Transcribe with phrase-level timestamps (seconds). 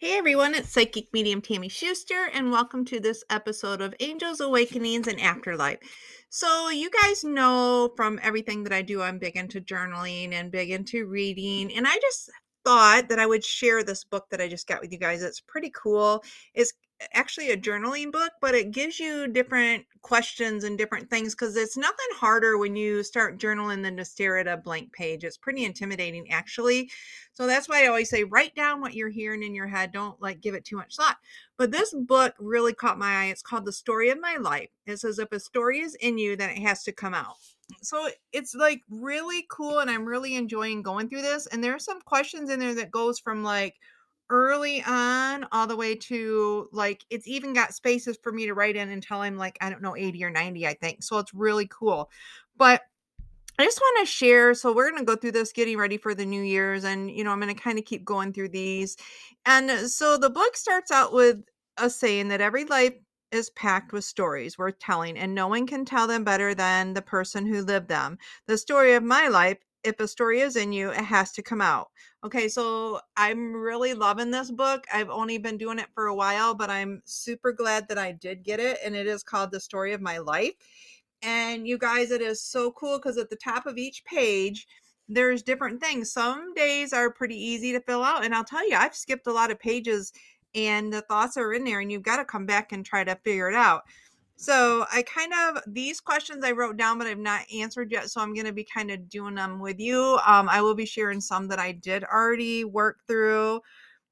[0.00, 5.08] Hey everyone, it's Psychic Medium Tammy Schuster, and welcome to this episode of Angels Awakenings
[5.08, 5.80] and Afterlife.
[6.30, 10.70] So, you guys know from everything that I do, I'm big into journaling and big
[10.70, 12.30] into reading, and I just
[12.64, 15.20] thought that I would share this book that I just got with you guys.
[15.20, 16.22] It's pretty cool.
[16.54, 16.72] It's
[17.12, 21.76] actually a journaling book, but it gives you different questions and different things because it's
[21.76, 25.24] nothing harder when you start journaling than to stare at a blank page.
[25.24, 26.90] It's pretty intimidating, actually.
[27.32, 29.92] So that's why I always say write down what you're hearing in your head.
[29.92, 31.18] Don't like give it too much thought.
[31.56, 33.26] But this book really caught my eye.
[33.26, 34.70] It's called The Story of My Life.
[34.86, 37.36] It says if a story is in you, then it has to come out.
[37.82, 41.46] So it's like really cool, and I'm really enjoying going through this.
[41.46, 43.74] And there are some questions in there that goes from like
[44.30, 48.76] early on all the way to like it's even got spaces for me to write
[48.76, 51.02] in until I'm like I don't know 80 or 90 I think.
[51.02, 52.10] So it's really cool.
[52.56, 52.82] But
[53.58, 56.14] I just want to share so we're going to go through this getting ready for
[56.14, 58.96] the new year's and you know I'm going to kind of keep going through these.
[59.46, 61.38] And uh, so the book starts out with
[61.76, 62.94] a saying that every life
[63.30, 67.02] is packed with stories worth telling and no one can tell them better than the
[67.02, 68.18] person who lived them.
[68.46, 71.60] The story of my life if a story is in you, it has to come
[71.60, 71.88] out.
[72.24, 74.84] Okay, so I'm really loving this book.
[74.92, 78.42] I've only been doing it for a while, but I'm super glad that I did
[78.42, 78.78] get it.
[78.84, 80.54] And it is called The Story of My Life.
[81.22, 84.66] And you guys, it is so cool because at the top of each page,
[85.08, 86.12] there's different things.
[86.12, 88.24] Some days are pretty easy to fill out.
[88.24, 90.12] And I'll tell you, I've skipped a lot of pages
[90.54, 93.16] and the thoughts are in there, and you've got to come back and try to
[93.16, 93.82] figure it out.
[94.40, 98.08] So I kind of these questions I wrote down, but I've not answered yet.
[98.08, 100.16] So I'm going to be kind of doing them with you.
[100.24, 103.60] Um, I will be sharing some that I did already work through.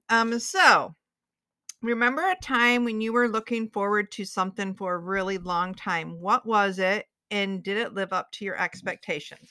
[0.08, 0.96] Um, so
[1.80, 6.20] remember a time when you were looking forward to something for a really long time.
[6.20, 9.48] What was it, and did it live up to your expectations?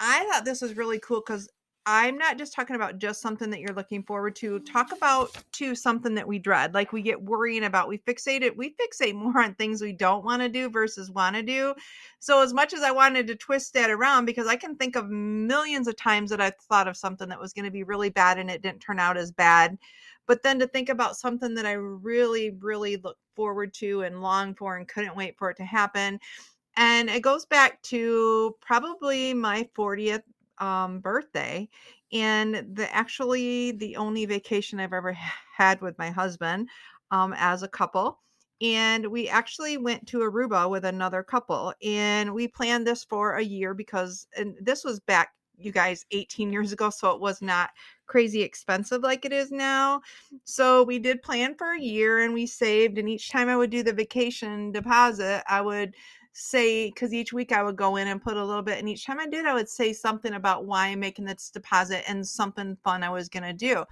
[0.00, 1.48] I thought this was really cool because
[1.90, 4.58] I'm not just talking about just something that you're looking forward to.
[4.58, 7.88] Talk about to something that we dread, like we get worrying about.
[7.88, 8.54] We fixate it.
[8.54, 11.74] We fixate more on things we don't want to do versus want to do.
[12.18, 15.08] So as much as I wanted to twist that around, because I can think of
[15.08, 18.38] millions of times that I thought of something that was going to be really bad
[18.38, 19.78] and it didn't turn out as bad.
[20.26, 24.54] But then to think about something that I really, really look forward to and long
[24.54, 26.20] for and couldn't wait for it to happen.
[26.76, 30.22] And it goes back to probably my 40th
[30.60, 31.68] um, birthday
[32.12, 35.16] and the actually the only vacation I've ever
[35.56, 36.68] had with my husband
[37.10, 38.20] um, as a couple.
[38.60, 43.42] And we actually went to Aruba with another couple, and we planned this for a
[43.42, 47.70] year because, and this was back, you guys, 18 years ago, so it was not
[48.06, 50.00] crazy expensive like it is now.
[50.44, 53.70] So we did plan for a year and we saved, and each time I would
[53.70, 55.94] do the vacation deposit, I would
[56.32, 59.04] say because each week I would go in and put a little bit, and each
[59.06, 62.76] time I did, I would say something about why I'm making this deposit and something
[62.84, 63.84] fun I was gonna do.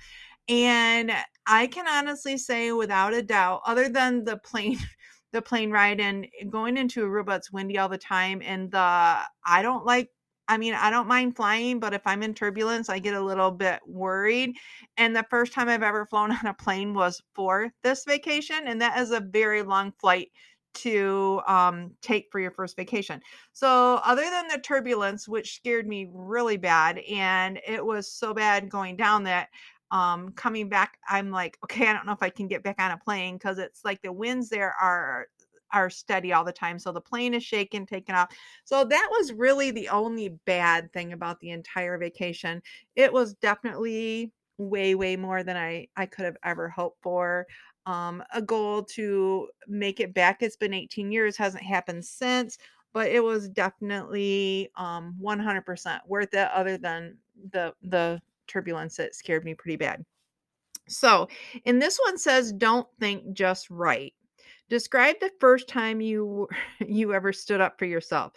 [0.48, 1.12] And
[1.46, 4.78] I can honestly say, without a doubt, other than the plane,
[5.32, 9.62] the plane ride and going into Aruba, it's windy all the time, and the I
[9.62, 10.10] don't like.
[10.48, 13.50] I mean, I don't mind flying, but if I'm in turbulence, I get a little
[13.50, 14.56] bit worried.
[14.96, 18.80] And the first time I've ever flown on a plane was for this vacation, and
[18.80, 20.30] that is a very long flight
[20.74, 23.20] to um, take for your first vacation.
[23.52, 28.68] So, other than the turbulence, which scared me really bad, and it was so bad
[28.68, 29.48] going down that
[29.90, 32.90] um, coming back, I'm like, okay, I don't know if I can get back on
[32.90, 35.28] a plane because it's like the winds there are
[35.72, 36.78] are steady all the time.
[36.78, 38.28] So the plane is shaken, taken off.
[38.64, 42.62] So that was really the only bad thing about the entire vacation.
[42.94, 47.46] It was definitely way way more than I I could have ever hoped for
[47.86, 50.42] um, a goal to make it back.
[50.42, 52.58] It's been 18 years, hasn't happened since,
[52.92, 56.48] but it was definitely um, 100% worth it.
[56.52, 57.16] Other than
[57.52, 60.04] the the turbulence that scared me pretty bad.
[60.88, 61.28] So,
[61.64, 64.14] in this one says, "Don't think, just write."
[64.68, 66.48] Describe the first time you
[66.86, 68.32] you ever stood up for yourself.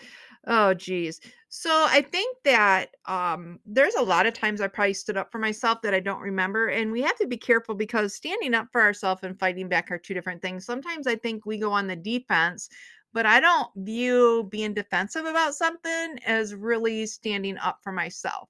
[0.48, 1.20] Oh geez.
[1.50, 5.40] So I think that um there's a lot of times I probably stood up for
[5.40, 6.68] myself that I don't remember.
[6.68, 9.98] And we have to be careful because standing up for ourselves and fighting back are
[9.98, 10.66] two different things.
[10.66, 12.70] Sometimes I think we go on the defense,
[13.14, 18.50] but I don't view being defensive about something as really standing up for myself,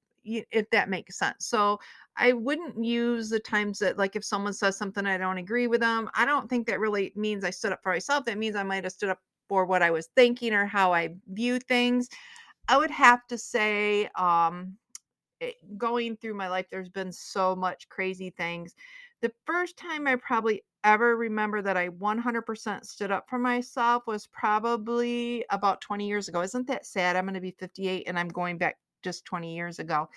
[0.52, 1.46] if that makes sense.
[1.46, 1.80] So
[2.18, 5.82] I wouldn't use the times that, like, if someone says something I don't agree with
[5.82, 8.26] them, I don't think that really means I stood up for myself.
[8.26, 11.16] That means I might have stood up for what I was thinking or how I
[11.28, 12.10] view things.
[12.68, 14.78] I would have to say, um,
[15.40, 18.76] it, going through my life, there's been so much crazy things.
[19.22, 24.28] The first time I probably ever remember that I 100% stood up for myself was
[24.28, 26.42] probably about 20 years ago.
[26.42, 27.16] Isn't that sad?
[27.16, 30.10] I'm going to be 58 and I'm going back just 20 years ago.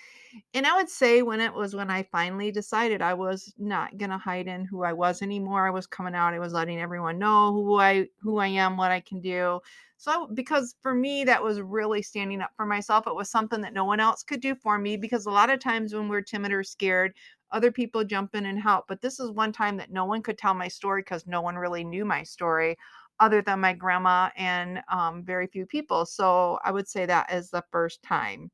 [0.53, 4.09] And I would say when it was when I finally decided I was not going
[4.09, 5.67] to hide in who I was anymore.
[5.67, 6.33] I was coming out.
[6.33, 9.59] I was letting everyone know who I who I am, what I can do.
[9.97, 13.07] So because for me that was really standing up for myself.
[13.07, 15.59] It was something that no one else could do for me because a lot of
[15.59, 17.13] times when we're timid or scared,
[17.51, 18.85] other people jump in and help.
[18.87, 21.55] But this is one time that no one could tell my story because no one
[21.55, 22.75] really knew my story
[23.19, 26.05] other than my grandma and um, very few people.
[26.05, 28.51] So I would say that is the first time.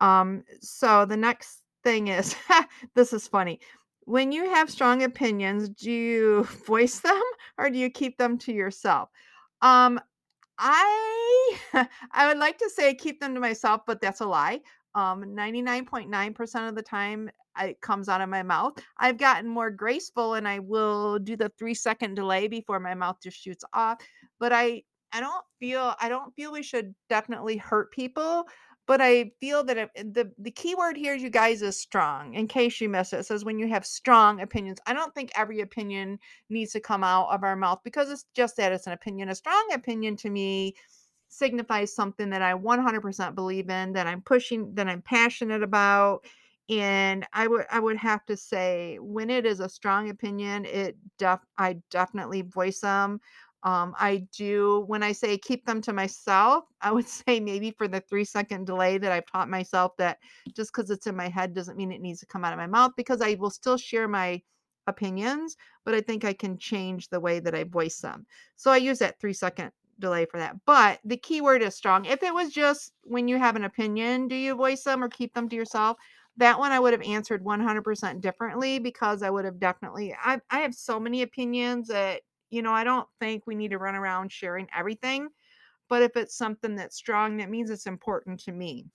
[0.00, 2.34] Um, so the next thing is
[2.94, 3.60] this is funny.
[4.04, 7.22] When you have strong opinions, do you voice them
[7.58, 9.10] or do you keep them to yourself?
[9.62, 10.00] Um,
[10.58, 11.58] I
[12.12, 14.60] I would like to say keep them to myself, but that's a lie.
[14.94, 17.30] Um, 99.9% of the time
[17.60, 18.78] it comes out of my mouth.
[18.98, 23.18] I've gotten more graceful and I will do the three second delay before my mouth
[23.22, 23.98] just shoots off.
[24.38, 28.46] But I I don't feel I don't feel we should definitely hurt people.
[28.88, 32.34] But I feel that it, the the key word here, you guys, is strong.
[32.34, 34.80] In case you missed it, it says when you have strong opinions.
[34.86, 36.18] I don't think every opinion
[36.50, 39.28] needs to come out of our mouth because it's just that it's an opinion.
[39.28, 40.74] A strong opinion to me
[41.28, 46.24] signifies something that I 100% believe in, that I'm pushing, that I'm passionate about.
[46.70, 50.96] And I would I would have to say when it is a strong opinion, it
[51.18, 53.20] def I definitely voice them.
[53.64, 57.88] Um, I do when I say keep them to myself, I would say maybe for
[57.88, 60.18] the three second delay that I've taught myself that
[60.54, 62.66] just because it's in my head doesn't mean it needs to come out of my
[62.66, 64.42] mouth because I will still share my
[64.86, 68.26] opinions, but I think I can change the way that I voice them.
[68.56, 70.56] So I use that three second delay for that.
[70.64, 72.04] But the keyword is strong.
[72.04, 75.34] If it was just when you have an opinion, do you voice them or keep
[75.34, 75.96] them to yourself?
[76.36, 80.60] That one I would have answered 100% differently because I would have definitely I I
[80.60, 84.32] have so many opinions that you know, I don't think we need to run around
[84.32, 85.28] sharing everything,
[85.88, 88.86] but if it's something that's strong, that means it's important to me.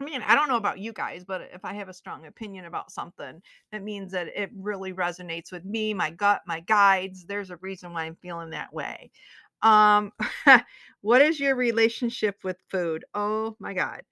[0.00, 2.66] I mean, I don't know about you guys, but if I have a strong opinion
[2.66, 3.40] about something,
[3.72, 7.24] that means that it really resonates with me, my gut, my guides.
[7.24, 9.10] There's a reason why I'm feeling that way.
[9.62, 10.12] Um,
[11.00, 13.06] what is your relationship with food?
[13.14, 14.02] Oh my God.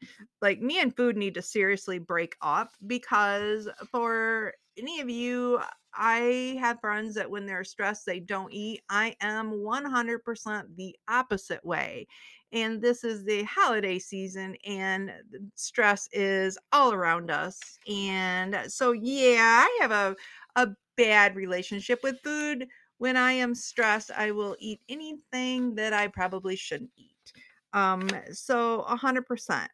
[0.40, 5.60] Like me and food need to seriously break up because for any of you,
[5.96, 8.82] I have friends that when they're stressed, they don't eat.
[8.88, 12.06] I am 100% the opposite way.
[12.52, 15.12] And this is the holiday season, and
[15.54, 17.60] stress is all around us.
[17.90, 20.16] And so, yeah, I have a,
[20.54, 22.68] a bad relationship with food
[22.98, 27.32] when I am stressed, I will eat anything that I probably shouldn't eat.
[27.72, 29.68] Um, so 100%.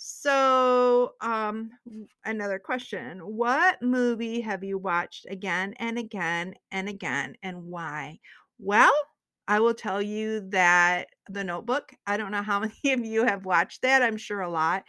[0.00, 1.70] So, um,
[2.24, 3.18] another question.
[3.18, 8.20] What movie have you watched again and again and again and why?
[8.58, 8.92] Well,
[9.48, 13.44] I will tell you that The Notebook, I don't know how many of you have
[13.44, 14.02] watched that.
[14.02, 14.84] I'm sure a lot.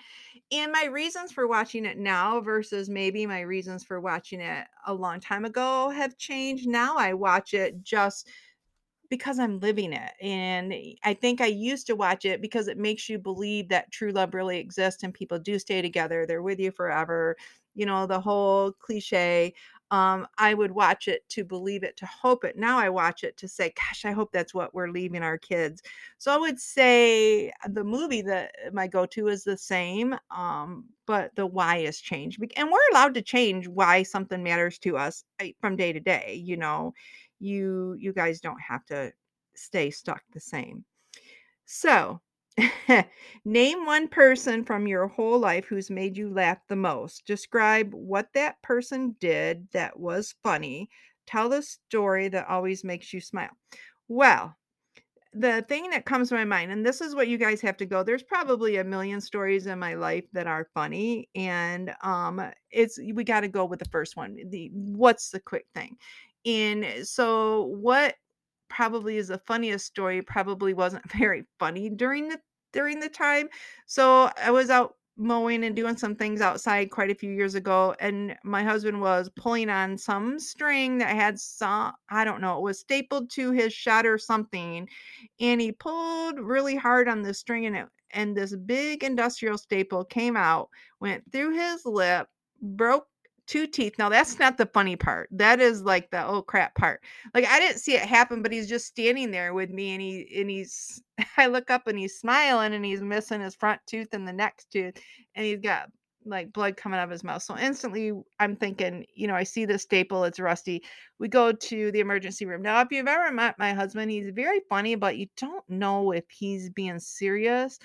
[0.51, 4.94] And my reasons for watching it now versus maybe my reasons for watching it a
[4.94, 6.67] long time ago have changed.
[6.67, 8.27] Now I watch it just
[9.09, 10.11] because I'm living it.
[10.21, 10.73] And
[11.03, 14.33] I think I used to watch it because it makes you believe that true love
[14.33, 16.25] really exists and people do stay together.
[16.25, 17.35] They're with you forever.
[17.75, 19.53] You know, the whole cliche
[19.91, 22.56] um, I would watch it to believe it, to hope it.
[22.56, 25.81] Now I watch it to say, gosh, I hope that's what we're leaving our kids.
[26.19, 31.35] So I would say the movie that my go to is the same, um, but
[31.35, 32.39] the why has changed.
[32.56, 35.23] And we're allowed to change why something matters to us
[35.59, 36.35] from day to day.
[36.35, 36.94] You know,
[37.39, 39.11] you you guys don't have to
[39.55, 40.85] stay stuck the same.
[41.65, 42.21] So
[43.45, 47.25] Name one person from your whole life who's made you laugh the most.
[47.25, 50.89] Describe what that person did that was funny.
[51.25, 53.51] Tell the story that always makes you smile.
[54.07, 54.55] Well,
[55.33, 57.85] the thing that comes to my mind, and this is what you guys have to
[57.85, 58.01] go.
[58.01, 62.41] There's probably a million stories in my life that are funny, and um,
[62.71, 64.37] it's we got to go with the first one.
[64.49, 65.97] The what's the quick thing,
[66.45, 68.15] and so what
[68.69, 72.39] probably is the funniest story probably wasn't very funny during the
[72.71, 73.49] during the time.
[73.87, 77.93] So I was out mowing and doing some things outside quite a few years ago
[77.99, 82.63] and my husband was pulling on some string that had some I don't know it
[82.63, 84.87] was stapled to his shed or something
[85.41, 90.05] and he pulled really hard on the string and it and this big industrial staple
[90.05, 90.69] came out
[91.01, 92.29] went through his lip
[92.61, 93.07] broke
[93.49, 93.95] two teeth.
[93.97, 95.27] Now that's not the funny part.
[95.31, 97.01] That is like the oh crap part.
[97.33, 100.39] Like I didn't see it happen, but he's just standing there with me and he
[100.39, 101.01] and he's
[101.37, 104.71] I look up and he's smiling and he's missing his front tooth and the next
[104.71, 104.95] tooth
[105.35, 105.89] and he's got
[106.25, 107.41] like blood coming out of his mouth.
[107.41, 110.83] So instantly I'm thinking, you know, I see the staple, it's rusty.
[111.18, 112.61] We go to the emergency room.
[112.61, 116.25] Now, if you've ever met my husband, he's very funny, but you don't know if
[116.29, 117.79] he's being serious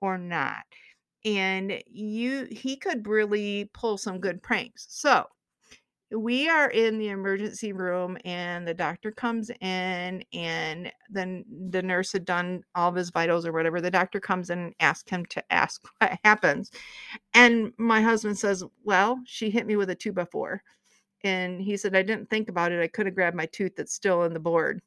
[0.00, 0.62] or not
[1.24, 4.86] and you he could really pull some good pranks.
[4.90, 5.26] So,
[6.10, 12.12] we are in the emergency room and the doctor comes in and then the nurse
[12.12, 15.26] had done all of his vitals or whatever the doctor comes in and asks him
[15.26, 16.70] to ask what happens.
[17.34, 20.62] And my husband says well she hit me with a two by four
[21.24, 22.82] and he said i didn't think about it.
[22.82, 24.82] I could have grabbed my tooth that's still in the board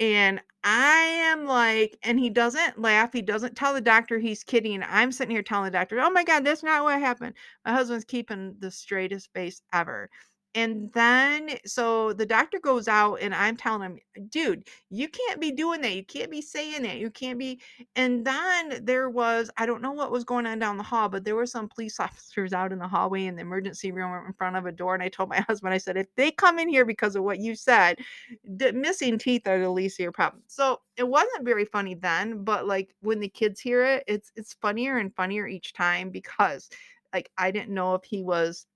[0.00, 0.98] and I
[1.30, 3.12] am like, and he doesn't laugh.
[3.12, 4.82] He doesn't tell the doctor he's kidding.
[4.82, 7.34] I'm sitting here telling the doctor, oh my God, that's not what happened.
[7.66, 10.10] My husband's keeping the straightest face ever.
[10.56, 13.98] And then, so the doctor goes out, and I'm telling him,
[14.30, 15.94] dude, you can't be doing that.
[15.94, 16.98] You can't be saying that.
[16.98, 17.60] You can't be.
[17.94, 21.24] And then there was, I don't know what was going on down the hall, but
[21.24, 24.56] there were some police officers out in the hallway in the emergency room in front
[24.56, 24.94] of a door.
[24.94, 27.38] And I told my husband, I said, if they come in here because of what
[27.38, 27.98] you said,
[28.44, 30.42] the missing teeth are the least of your problem.
[30.46, 34.54] So it wasn't very funny then, but like when the kids hear it, it's it's
[34.54, 36.68] funnier and funnier each time because
[37.12, 38.66] like I didn't know if he was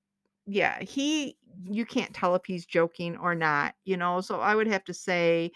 [0.46, 4.20] yeah, he you can't tell if he's joking or not, you know?
[4.20, 5.52] So I would have to say,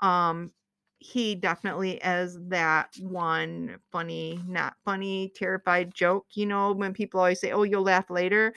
[0.00, 0.52] um,
[0.98, 7.40] he definitely is that one funny, not funny, terrified joke, you know, when people always
[7.40, 8.54] say, "Oh, you'll laugh later."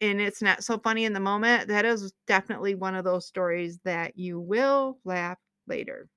[0.00, 1.68] And it's not so funny in the moment.
[1.68, 6.10] That is definitely one of those stories that you will laugh later.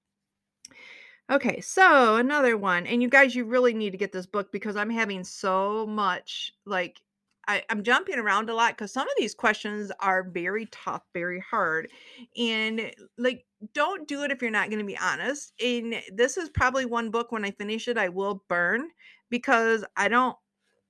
[1.30, 4.76] Okay, so another one, and you guys, you really need to get this book because
[4.76, 7.02] I'm having so much like
[7.48, 11.40] I, I'm jumping around a lot because some of these questions are very tough, very
[11.40, 11.90] hard.
[12.38, 15.54] And like, don't do it if you're not going to be honest.
[15.64, 18.90] And this is probably one book when I finish it, I will burn
[19.30, 20.38] because I don't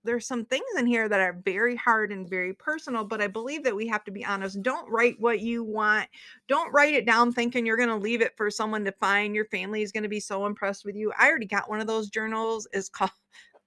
[0.05, 3.63] there's some things in here that are very hard and very personal, but I believe
[3.63, 4.61] that we have to be honest.
[4.61, 6.07] Don't write what you want.
[6.47, 9.35] Don't write it down thinking you're going to leave it for someone to find.
[9.35, 11.11] Your family is going to be so impressed with you.
[11.17, 12.67] I already got one of those journals.
[12.71, 13.11] It's called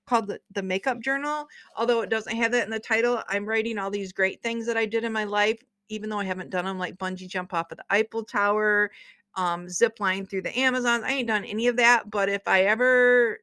[0.08, 1.46] called the, the makeup journal
[1.76, 4.76] although it doesn't have that in the title i'm writing all these great things that
[4.76, 7.70] i did in my life even though i haven't done them like bungee jump off
[7.70, 8.90] of the eiffel tower
[9.36, 12.62] um, zip line through the amazon i ain't done any of that but if i
[12.62, 13.38] ever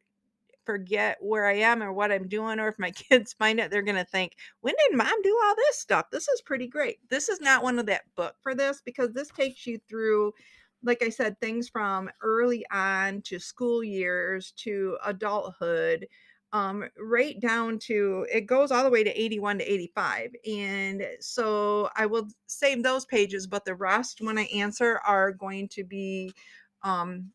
[0.66, 3.82] forget where I am or what I'm doing, or if my kids find it, they're
[3.82, 6.10] going to think, when did mom do all this stuff?
[6.12, 7.00] This is pretty great.
[7.10, 10.34] This is not one of that book for this because this takes you through,
[10.84, 16.08] like I said, things from early on to school years to adulthood.
[16.56, 20.36] Um, right down to it goes all the way to 81 to 85.
[20.48, 25.68] And so I will save those pages, but the rest, when I answer, are going
[25.70, 26.32] to be
[26.84, 27.32] um,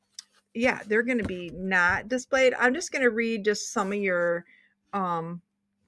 [0.54, 2.54] yeah, they're going to be not displayed.
[2.58, 4.46] I'm just going to read just some of your
[4.94, 5.42] um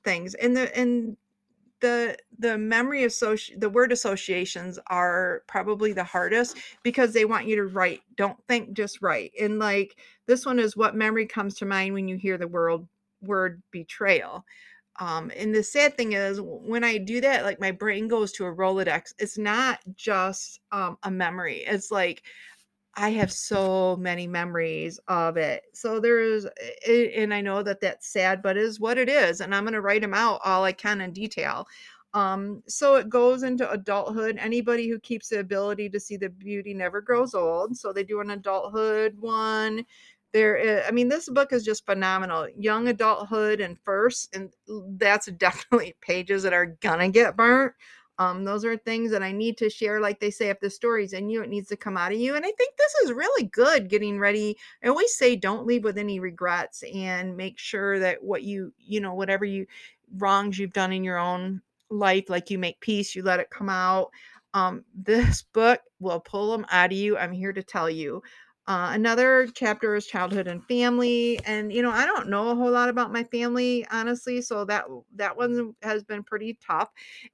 [0.04, 0.34] things.
[0.34, 1.16] And the and
[1.80, 7.56] the the memory associ the word associations are probably the hardest because they want you
[7.56, 8.02] to write.
[8.16, 9.32] Don't think, just write.
[9.40, 9.96] And like
[10.26, 12.86] this one is what memory comes to mind when you hear the word
[13.22, 14.44] word betrayal.
[15.00, 18.46] Um, and the sad thing is when I do that, like my brain goes to
[18.46, 19.14] a Rolodex.
[19.18, 21.64] It's not just um, a memory.
[21.66, 22.22] It's like
[22.94, 25.62] I have so many memories of it.
[25.72, 26.46] So there's,
[26.86, 29.40] and I know that that's sad, but it is what it is.
[29.40, 31.66] And I'm going to write them out all I can in detail.
[32.14, 34.36] Um, so it goes into adulthood.
[34.38, 37.74] Anybody who keeps the ability to see the beauty never grows old.
[37.78, 39.86] So they do an adulthood one.
[40.32, 42.48] There, is, I mean, this book is just phenomenal.
[42.56, 44.52] Young adulthood and first, and
[44.98, 47.74] that's definitely pages that are gonna get burnt.
[48.18, 50.00] Um, those are things that I need to share.
[50.00, 52.34] Like they say, if the story's in you, it needs to come out of you.
[52.34, 54.56] And I think this is really good getting ready.
[54.84, 59.00] I always say don't leave with any regrets and make sure that what you, you
[59.00, 59.66] know, whatever you
[60.18, 63.68] wrongs you've done in your own life, like you make peace, you let it come
[63.68, 64.10] out.
[64.54, 67.16] Um, this book will pull them out of you.
[67.16, 68.22] I'm here to tell you.
[68.68, 72.70] Uh, another chapter is childhood and family, and you know I don't know a whole
[72.70, 74.84] lot about my family honestly, so that
[75.16, 76.88] that one has been pretty tough.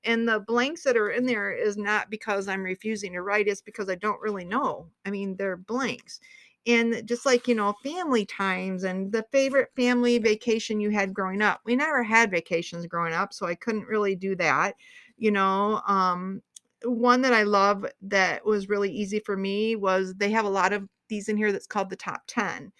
[0.04, 3.60] And the blanks that are in there is not because I'm refusing to write; it's
[3.60, 4.88] because I don't really know.
[5.04, 6.18] I mean, they're blanks,
[6.66, 11.42] and just like you know, family times and the favorite family vacation you had growing
[11.42, 11.60] up.
[11.66, 14.76] We never had vacations growing up, so I couldn't really do that.
[15.18, 16.40] You know, um,
[16.84, 20.72] one that I love that was really easy for me was they have a lot
[20.72, 22.72] of these in here that's called the top 10.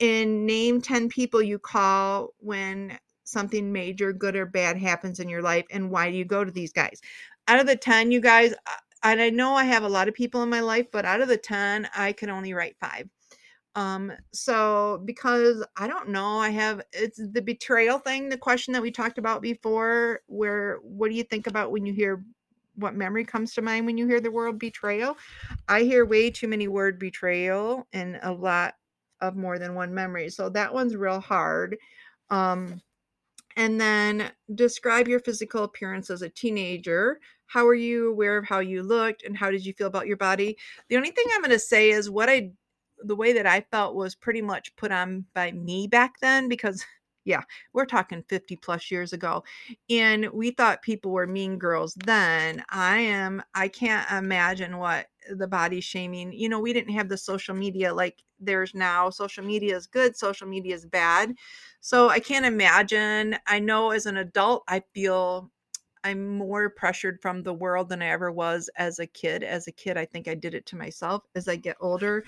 [0.00, 5.42] And name 10 people you call when something major, good or bad, happens in your
[5.42, 7.00] life, and why do you go to these guys?
[7.48, 8.54] Out of the 10, you guys,
[9.02, 11.28] and I know I have a lot of people in my life, but out of
[11.28, 13.08] the 10, I can only write five.
[13.76, 18.82] Um, so because I don't know, I have it's the betrayal thing, the question that
[18.82, 22.24] we talked about before, where what do you think about when you hear
[22.76, 25.16] what memory comes to mind when you hear the word betrayal.
[25.68, 28.74] I hear way too many word betrayal and a lot
[29.20, 30.30] of more than one memory.
[30.30, 31.76] So that one's real hard.
[32.30, 32.80] Um
[33.56, 37.20] And then describe your physical appearance as a teenager.
[37.46, 40.16] How are you aware of how you looked and how did you feel about your
[40.16, 40.56] body?
[40.88, 42.52] The only thing I'm going to say is what I
[43.04, 46.84] the way that I felt was pretty much put on by me back then because
[47.24, 49.44] yeah, we're talking 50 plus years ago.
[49.90, 52.64] And we thought people were mean girls then.
[52.70, 57.16] I am, I can't imagine what the body shaming, you know, we didn't have the
[57.16, 59.10] social media like there's now.
[59.10, 61.34] Social media is good, social media is bad.
[61.80, 63.36] So I can't imagine.
[63.46, 65.50] I know as an adult, I feel
[66.04, 69.42] I'm more pressured from the world than I ever was as a kid.
[69.42, 71.24] As a kid, I think I did it to myself.
[71.34, 72.24] As I get older,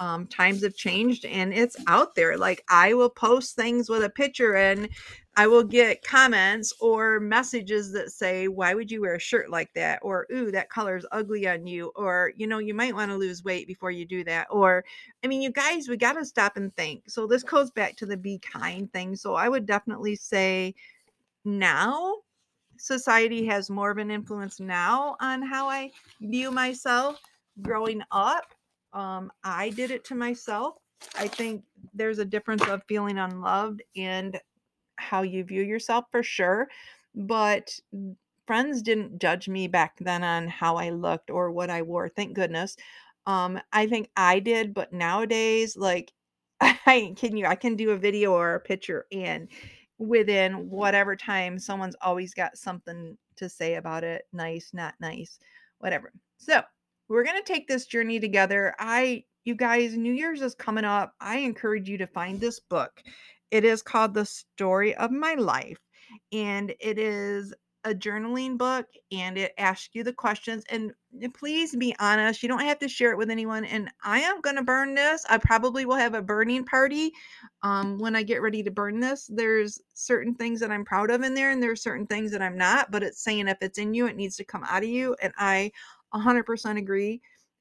[0.00, 2.38] um, times have changed and it's out there.
[2.38, 4.88] Like I will post things with a picture and
[5.36, 9.72] I will get comments or messages that say, Why would you wear a shirt like
[9.74, 10.00] that?
[10.02, 11.92] Or, Ooh, that color is ugly on you.
[11.94, 14.48] Or, you know, you might want to lose weight before you do that.
[14.50, 14.84] Or,
[15.22, 17.04] I mean, you guys, we got to stop and think.
[17.08, 19.14] So this goes back to the be kind thing.
[19.14, 20.74] So I would definitely say
[21.44, 22.16] now
[22.78, 27.20] society has more of an influence now on how I view myself.
[27.62, 28.54] Growing up,
[28.92, 30.76] um, I did it to myself.
[31.16, 34.40] I think there's a difference of feeling unloved and
[34.96, 36.68] how you view yourself for sure.
[37.14, 37.78] But
[38.46, 42.08] friends didn't judge me back then on how I looked or what I wore.
[42.08, 42.76] Thank goodness.
[43.26, 46.12] Um, I think I did, but nowadays, like,
[46.60, 49.48] I can you I can do a video or a picture and
[49.98, 55.38] within whatever time someone's always got something to say about it nice not nice
[55.78, 56.12] whatever.
[56.38, 56.62] So
[57.08, 58.74] we're going to take this journey together.
[58.78, 61.14] I you guys new year's is coming up.
[61.20, 63.02] I encourage you to find this book.
[63.50, 65.78] It is called the story of my life
[66.32, 67.54] and it is
[67.88, 70.92] a journaling book and it asks you the questions and
[71.32, 74.56] please be honest you don't have to share it with anyone and i am going
[74.56, 77.10] to burn this i probably will have a burning party
[77.62, 81.22] um, when i get ready to burn this there's certain things that i'm proud of
[81.22, 83.94] in there and there's certain things that i'm not but it's saying if it's in
[83.94, 85.70] you it needs to come out of you and i
[86.14, 87.20] 100% agree.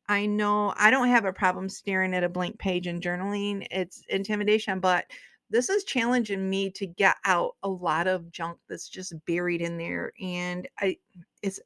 [0.09, 4.03] I know i don't have a problem staring at a blank page and journaling it's
[4.09, 5.05] intimidation but
[5.49, 9.77] this is challenging me to get out a lot of junk that's just buried in
[9.77, 10.95] there and i
[11.41, 11.59] it's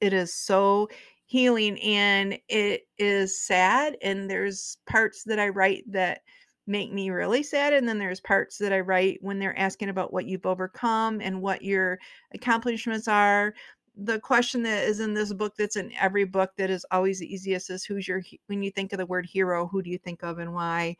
[0.00, 0.88] it is so
[1.26, 6.20] healing and it is sad and there's parts that i write that
[6.66, 10.12] make me really sad and then there's parts that i write when they're asking about
[10.12, 11.98] what you've overcome and what your
[12.32, 13.54] accomplishments are.
[13.96, 17.32] The question that is in this book that's in every book that is always the
[17.32, 20.24] easiest is who's your when you think of the word hero who do you think
[20.24, 20.96] of and why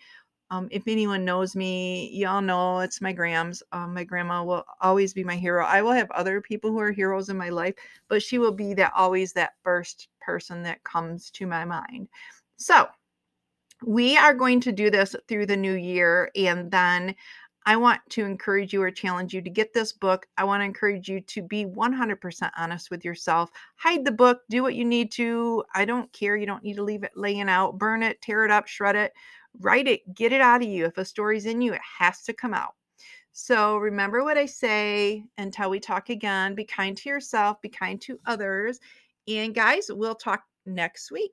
[0.50, 3.62] um, if anyone knows me, y'all know it's my grams.
[3.72, 5.64] Um, my grandma will always be my hero.
[5.64, 7.74] I will have other people who are heroes in my life,
[8.08, 12.08] but she will be that always that first person that comes to my mind.
[12.56, 12.86] So
[13.84, 17.14] we are going to do this through the new year, and then
[17.66, 20.26] I want to encourage you or challenge you to get this book.
[20.36, 23.50] I want to encourage you to be 100% honest with yourself.
[23.76, 25.64] Hide the book, do what you need to.
[25.74, 26.36] I don't care.
[26.36, 27.78] You don't need to leave it laying out.
[27.78, 29.14] Burn it, tear it up, shred it
[29.60, 30.86] write it, get it out of you.
[30.86, 32.74] If a story's in you, it has to come out.
[33.32, 36.54] So remember what I say until we talk again.
[36.54, 38.78] Be kind to yourself, be kind to others.
[39.26, 41.32] And guys, we'll talk next week.